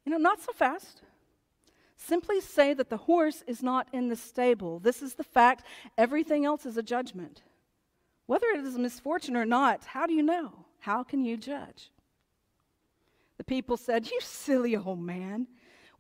You 0.06 0.14
know, 0.14 0.18
not 0.18 0.40
so 0.40 0.54
fast. 0.54 1.02
Simply 2.00 2.40
say 2.40 2.74
that 2.74 2.90
the 2.90 2.98
horse 2.98 3.44
is 3.46 3.62
not 3.62 3.90
in 3.92 4.08
the 4.08 4.16
stable. 4.16 4.80
This 4.80 5.02
is 5.02 5.16
the 5.16 5.24
fact. 5.24 5.66
Everything 5.98 6.46
else 6.46 6.66
is 6.66 6.78
a 6.78 6.82
judgment. 6.82 7.44
Whether 8.26 8.48
it 8.48 8.64
is 8.64 8.76
a 8.76 8.80
misfortune 8.80 9.36
or 9.36 9.46
not, 9.46 9.84
how 9.84 10.08
do 10.08 10.14
you 10.14 10.24
know? 10.24 10.66
How 10.80 11.04
can 11.04 11.26
you 11.26 11.36
judge? 11.36 11.92
The 13.38 13.44
people 13.44 13.76
said, 13.76 14.10
You 14.10 14.20
silly 14.22 14.78
old 14.78 15.02
man. 15.02 15.48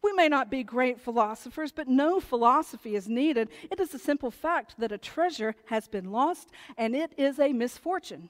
We 0.01 0.13
may 0.13 0.29
not 0.29 0.49
be 0.49 0.63
great 0.63 1.01
philosophers, 1.01 1.73
but 1.73 1.89
no 1.89 2.21
philosophy 2.21 2.95
is 2.95 3.09
needed. 3.09 3.49
It 3.69 3.81
is 3.81 3.93
a 3.93 3.99
simple 3.99 4.31
fact 4.31 4.75
that 4.77 4.93
a 4.93 4.97
treasure 4.97 5.53
has 5.65 5.89
been 5.89 6.11
lost, 6.11 6.49
and 6.77 6.95
it 6.95 7.11
is 7.17 7.39
a 7.39 7.51
misfortune. 7.51 8.29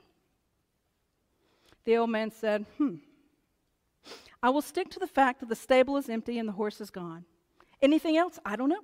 The 1.86 1.98
old 1.98 2.10
man 2.10 2.32
said, 2.32 2.66
Hmm, 2.78 2.96
I 4.42 4.50
will 4.50 4.64
stick 4.64 4.90
to 4.92 5.00
the 5.00 5.08
fact 5.08 5.40
that 5.42 5.50
the 5.50 5.56
stable 5.56 5.98
is 5.98 6.10
empty 6.10 6.40
and 6.40 6.48
the 6.48 6.54
horse 6.54 6.82
is 6.82 6.90
gone. 6.90 7.26
Anything 7.82 8.18
else? 8.18 8.40
I 8.46 8.56
don't 8.56 8.70
know. 8.70 8.84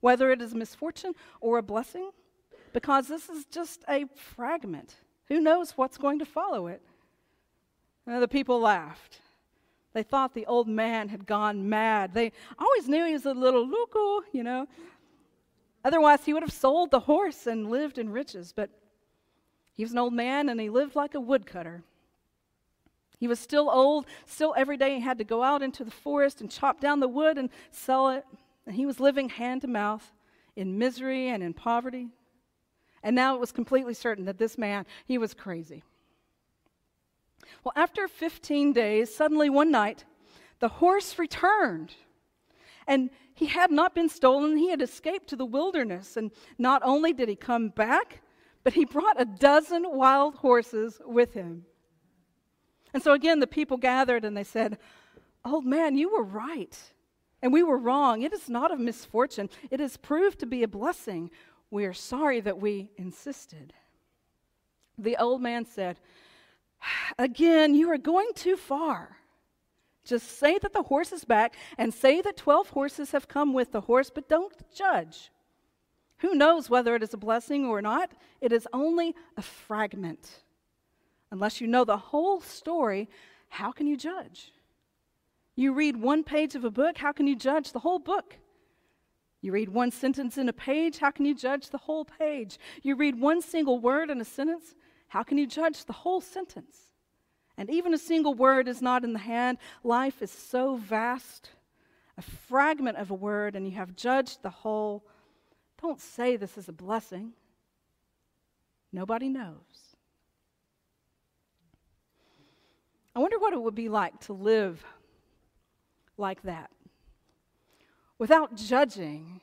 Whether 0.00 0.30
it 0.30 0.40
is 0.40 0.54
misfortune 0.54 1.14
or 1.40 1.58
a 1.58 1.62
blessing, 1.62 2.10
because 2.72 3.08
this 3.08 3.28
is 3.28 3.46
just 3.46 3.84
a 3.88 4.04
fragment. 4.14 4.96
Who 5.28 5.40
knows 5.40 5.72
what's 5.72 5.98
going 5.98 6.18
to 6.20 6.26
follow 6.26 6.66
it? 6.66 6.82
And 8.06 8.22
the 8.22 8.28
people 8.28 8.60
laughed. 8.60 9.20
They 9.92 10.02
thought 10.02 10.34
the 10.34 10.46
old 10.46 10.68
man 10.68 11.08
had 11.08 11.26
gone 11.26 11.68
mad. 11.68 12.12
They 12.12 12.32
always 12.58 12.86
knew 12.86 13.06
he 13.06 13.14
was 13.14 13.24
a 13.24 13.32
little 13.32 13.66
loco, 13.66 14.26
you 14.32 14.44
know. 14.44 14.66
Otherwise, 15.84 16.24
he 16.24 16.34
would 16.34 16.42
have 16.42 16.52
sold 16.52 16.90
the 16.90 17.00
horse 17.00 17.46
and 17.46 17.70
lived 17.70 17.96
in 17.96 18.10
riches. 18.10 18.52
But 18.54 18.68
he 19.72 19.82
was 19.82 19.92
an 19.92 19.98
old 19.98 20.12
man 20.12 20.48
and 20.48 20.60
he 20.60 20.68
lived 20.68 20.96
like 20.96 21.14
a 21.14 21.20
woodcutter. 21.20 21.82
He 23.18 23.28
was 23.28 23.40
still 23.40 23.70
old, 23.70 24.06
still 24.26 24.54
every 24.56 24.76
day 24.76 24.94
he 24.94 25.00
had 25.00 25.18
to 25.18 25.24
go 25.24 25.42
out 25.42 25.62
into 25.62 25.84
the 25.84 25.90
forest 25.90 26.40
and 26.40 26.50
chop 26.50 26.80
down 26.80 27.00
the 27.00 27.08
wood 27.08 27.38
and 27.38 27.48
sell 27.70 28.10
it. 28.10 28.24
And 28.66 28.74
he 28.74 28.84
was 28.84 29.00
living 29.00 29.28
hand 29.28 29.62
to 29.62 29.68
mouth 29.68 30.12
in 30.54 30.78
misery 30.78 31.28
and 31.28 31.42
in 31.42 31.54
poverty. 31.54 32.08
And 33.02 33.14
now 33.16 33.34
it 33.34 33.40
was 33.40 33.52
completely 33.52 33.94
certain 33.94 34.24
that 34.26 34.38
this 34.38 34.58
man, 34.58 34.84
he 35.04 35.16
was 35.16 35.32
crazy. 35.32 35.82
Well, 37.62 37.72
after 37.76 38.08
15 38.08 38.72
days, 38.72 39.14
suddenly 39.14 39.48
one 39.48 39.70
night, 39.70 40.04
the 40.58 40.68
horse 40.68 41.18
returned. 41.18 41.94
And 42.86 43.10
he 43.34 43.46
had 43.46 43.70
not 43.70 43.94
been 43.94 44.08
stolen, 44.08 44.56
he 44.56 44.70
had 44.70 44.82
escaped 44.82 45.28
to 45.28 45.36
the 45.36 45.44
wilderness. 45.44 46.16
And 46.16 46.32
not 46.58 46.82
only 46.84 47.12
did 47.12 47.28
he 47.28 47.36
come 47.36 47.68
back, 47.68 48.22
but 48.64 48.72
he 48.72 48.84
brought 48.84 49.20
a 49.20 49.24
dozen 49.24 49.84
wild 49.88 50.36
horses 50.36 51.00
with 51.04 51.32
him. 51.34 51.64
And 52.96 53.02
so 53.02 53.12
again, 53.12 53.40
the 53.40 53.46
people 53.46 53.76
gathered 53.76 54.24
and 54.24 54.34
they 54.34 54.42
said, 54.42 54.78
Old 55.44 55.66
man, 55.66 55.98
you 55.98 56.10
were 56.10 56.22
right. 56.22 56.74
And 57.42 57.52
we 57.52 57.62
were 57.62 57.76
wrong. 57.76 58.22
It 58.22 58.32
is 58.32 58.48
not 58.48 58.72
a 58.72 58.76
misfortune, 58.78 59.50
it 59.70 59.80
has 59.80 59.98
proved 59.98 60.38
to 60.38 60.46
be 60.46 60.62
a 60.62 60.68
blessing. 60.68 61.30
We 61.70 61.84
are 61.84 61.92
sorry 61.92 62.40
that 62.40 62.58
we 62.58 62.90
insisted. 62.96 63.74
The 64.96 65.18
old 65.18 65.42
man 65.42 65.66
said, 65.66 66.00
Again, 67.18 67.74
you 67.74 67.90
are 67.90 67.98
going 67.98 68.30
too 68.34 68.56
far. 68.56 69.18
Just 70.02 70.38
say 70.38 70.56
that 70.56 70.72
the 70.72 70.84
horse 70.84 71.12
is 71.12 71.26
back 71.26 71.54
and 71.76 71.92
say 71.92 72.22
that 72.22 72.38
12 72.38 72.70
horses 72.70 73.10
have 73.10 73.28
come 73.28 73.52
with 73.52 73.72
the 73.72 73.82
horse, 73.82 74.08
but 74.08 74.26
don't 74.26 74.54
judge. 74.74 75.30
Who 76.20 76.34
knows 76.34 76.70
whether 76.70 76.94
it 76.94 77.02
is 77.02 77.12
a 77.12 77.18
blessing 77.18 77.66
or 77.66 77.82
not? 77.82 78.12
It 78.40 78.52
is 78.52 78.66
only 78.72 79.14
a 79.36 79.42
fragment. 79.42 80.44
Unless 81.30 81.60
you 81.60 81.66
know 81.66 81.84
the 81.84 81.96
whole 81.96 82.40
story, 82.40 83.08
how 83.48 83.72
can 83.72 83.86
you 83.86 83.96
judge? 83.96 84.52
You 85.54 85.72
read 85.72 85.96
one 85.96 86.22
page 86.22 86.54
of 86.54 86.64
a 86.64 86.70
book, 86.70 86.98
how 86.98 87.12
can 87.12 87.26
you 87.26 87.36
judge 87.36 87.72
the 87.72 87.80
whole 87.80 87.98
book? 87.98 88.36
You 89.40 89.52
read 89.52 89.68
one 89.68 89.90
sentence 89.90 90.38
in 90.38 90.48
a 90.48 90.52
page, 90.52 90.98
how 90.98 91.10
can 91.10 91.24
you 91.24 91.34
judge 91.34 91.70
the 91.70 91.78
whole 91.78 92.04
page? 92.04 92.58
You 92.82 92.96
read 92.96 93.20
one 93.20 93.40
single 93.42 93.78
word 93.78 94.10
in 94.10 94.20
a 94.20 94.24
sentence, 94.24 94.74
how 95.08 95.22
can 95.22 95.38
you 95.38 95.46
judge 95.46 95.84
the 95.84 95.92
whole 95.92 96.20
sentence? 96.20 96.76
And 97.56 97.70
even 97.70 97.94
a 97.94 97.98
single 97.98 98.34
word 98.34 98.68
is 98.68 98.82
not 98.82 99.04
in 99.04 99.12
the 99.12 99.18
hand. 99.18 99.58
Life 99.82 100.20
is 100.20 100.30
so 100.30 100.76
vast, 100.76 101.50
a 102.18 102.22
fragment 102.22 102.98
of 102.98 103.10
a 103.10 103.14
word, 103.14 103.56
and 103.56 103.66
you 103.66 103.76
have 103.76 103.96
judged 103.96 104.42
the 104.42 104.50
whole. 104.50 105.04
Don't 105.80 106.00
say 106.00 106.36
this 106.36 106.58
is 106.58 106.68
a 106.68 106.72
blessing. 106.72 107.32
Nobody 108.92 109.28
knows. 109.28 109.96
I 113.14 113.20
wonder 113.20 113.38
what 113.38 113.45
it 113.56 113.62
would 113.62 113.74
be 113.74 113.88
like 113.88 114.20
to 114.20 114.32
live 114.32 114.84
like 116.16 116.42
that 116.42 116.70
without 118.18 118.54
judging 118.54 119.40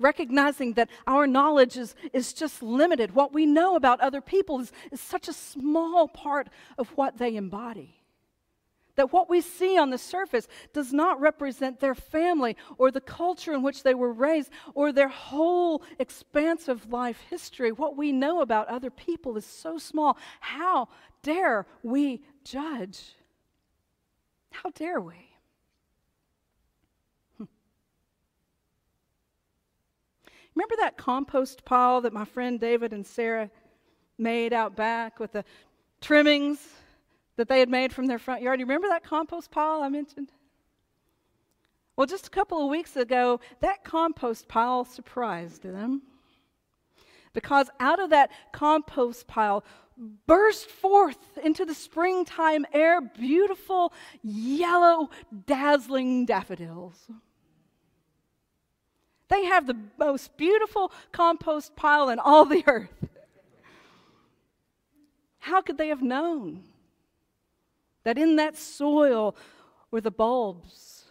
recognizing 0.00 0.74
that 0.74 0.88
our 1.06 1.26
knowledge 1.26 1.76
is, 1.76 1.94
is 2.12 2.32
just 2.32 2.62
limited. 2.62 3.14
What 3.14 3.32
we 3.32 3.46
know 3.46 3.76
about 3.76 4.00
other 4.00 4.20
people 4.20 4.60
is, 4.60 4.72
is 4.92 5.00
such 5.00 5.28
a 5.28 5.32
small 5.32 6.08
part 6.08 6.48
of 6.76 6.88
what 6.90 7.18
they 7.18 7.36
embody. 7.36 7.94
That 8.94 9.12
what 9.12 9.30
we 9.30 9.40
see 9.40 9.78
on 9.78 9.90
the 9.90 9.98
surface 9.98 10.48
does 10.72 10.92
not 10.92 11.20
represent 11.20 11.78
their 11.78 11.94
family 11.94 12.56
or 12.78 12.90
the 12.90 13.00
culture 13.00 13.52
in 13.52 13.62
which 13.62 13.84
they 13.84 13.94
were 13.94 14.12
raised 14.12 14.50
or 14.74 14.92
their 14.92 15.08
whole 15.08 15.82
expansive 16.00 16.90
life 16.90 17.20
history. 17.30 17.70
What 17.70 17.96
we 17.96 18.10
know 18.10 18.40
about 18.40 18.66
other 18.68 18.90
people 18.90 19.36
is 19.36 19.46
so 19.46 19.78
small. 19.78 20.18
How 20.40 20.88
dare 21.22 21.66
we 21.84 22.22
judge? 22.44 23.14
How 24.50 24.70
dare 24.70 25.00
we? 25.00 25.14
Hmm. 27.36 27.44
Remember 30.54 30.74
that 30.78 30.96
compost 30.96 31.64
pile 31.64 32.00
that 32.00 32.12
my 32.12 32.24
friend 32.24 32.58
David 32.58 32.92
and 32.92 33.06
Sarah 33.06 33.50
made 34.18 34.52
out 34.52 34.74
back 34.74 35.20
with 35.20 35.32
the 35.32 35.44
trimmings 36.00 36.58
that 37.36 37.48
they 37.48 37.60
had 37.60 37.68
made 37.68 37.92
from 37.92 38.06
their 38.06 38.18
front 38.18 38.42
yard? 38.42 38.58
You 38.58 38.66
remember 38.66 38.88
that 38.88 39.04
compost 39.04 39.50
pile 39.50 39.82
I 39.82 39.88
mentioned? 39.88 40.32
Well, 41.96 42.06
just 42.06 42.28
a 42.28 42.30
couple 42.30 42.62
of 42.62 42.70
weeks 42.70 42.96
ago, 42.96 43.40
that 43.60 43.82
compost 43.84 44.46
pile 44.46 44.84
surprised 44.84 45.62
them. 45.62 46.02
Because 47.38 47.70
out 47.78 48.00
of 48.00 48.10
that 48.10 48.32
compost 48.50 49.28
pile 49.28 49.64
burst 50.26 50.68
forth 50.68 51.38
into 51.44 51.64
the 51.64 51.72
springtime 51.72 52.66
air 52.72 53.00
beautiful, 53.00 53.92
yellow, 54.24 55.08
dazzling 55.46 56.26
daffodils. 56.26 57.08
They 59.28 59.44
have 59.44 59.68
the 59.68 59.76
most 60.00 60.36
beautiful 60.36 60.90
compost 61.12 61.76
pile 61.76 62.08
in 62.08 62.18
all 62.18 62.44
the 62.44 62.64
earth. 62.66 63.06
How 65.38 65.62
could 65.62 65.78
they 65.78 65.90
have 65.90 66.02
known 66.02 66.64
that 68.02 68.18
in 68.18 68.34
that 68.34 68.56
soil 68.56 69.36
were 69.92 70.00
the 70.00 70.10
bulbs, 70.10 71.04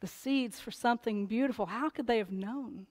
the 0.00 0.06
seeds 0.06 0.60
for 0.60 0.70
something 0.70 1.24
beautiful? 1.24 1.64
How 1.64 1.88
could 1.88 2.06
they 2.06 2.18
have 2.18 2.30
known? 2.30 2.86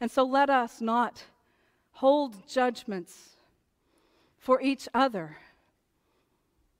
And 0.00 0.10
so 0.10 0.24
let 0.24 0.48
us 0.48 0.80
not 0.80 1.24
hold 1.92 2.46
judgments 2.48 3.36
for 4.38 4.60
each 4.62 4.88
other. 4.94 5.36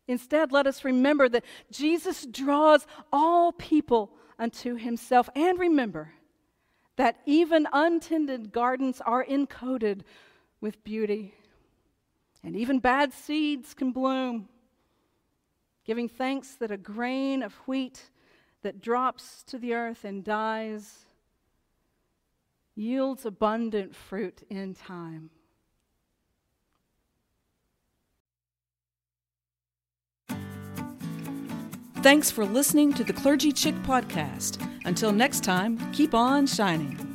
Instead, 0.09 0.51
let 0.51 0.67
us 0.67 0.85
remember 0.85 1.29
that 1.29 1.45
Jesus 1.71 2.27
draws 2.27 2.87
all 3.13 3.53
people 3.53 4.11
unto 4.39 4.75
himself. 4.75 5.29
And 5.37 5.59
remember 5.59 6.15
that 6.97 7.17
even 7.27 7.69
untended 7.73 8.53
gardens 8.53 9.01
are 9.05 9.25
encoded 9.25 10.01
with 10.61 10.83
beauty, 10.85 11.35
and 12.43 12.57
even 12.57 12.79
bad 12.79 13.13
seeds 13.13 13.73
can 13.73 13.93
bloom, 13.93 14.49
giving 15.87 16.09
thanks 16.09 16.57
that 16.57 16.71
a 16.71 16.77
grain 16.77 17.43
of 17.43 17.55
wheat 17.67 18.11
that 18.63 18.83
drops 18.83 19.43
to 19.45 19.59
the 19.59 19.73
earth 19.73 20.05
and 20.05 20.25
dies 20.25 21.07
yields 22.75 23.27
abundant 23.27 23.95
fruit 23.95 24.43
in 24.49 24.75
time. 24.75 25.31
Thanks 32.03 32.31
for 32.31 32.47
listening 32.47 32.95
to 32.95 33.05
the 33.05 33.13
Clergy 33.13 33.53
Chick 33.53 33.75
podcast. 33.83 34.67
Until 34.87 35.13
next 35.13 35.45
time, 35.45 35.79
keep 35.93 36.15
on 36.15 36.47
shining. 36.47 37.10